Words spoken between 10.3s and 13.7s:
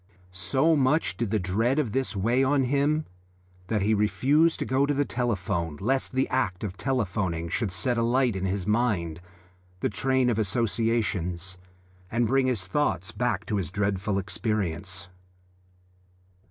of associations and bring his thoughts back to his